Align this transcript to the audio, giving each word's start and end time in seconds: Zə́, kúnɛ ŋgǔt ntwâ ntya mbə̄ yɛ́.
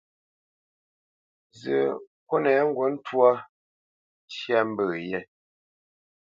Zə́, 1.59 1.81
kúnɛ 2.27 2.51
ŋgǔt 2.69 2.89
ntwâ 2.95 3.29
ntya 4.25 4.59
mbə̄ 4.69 4.87
yɛ́. 5.09 5.21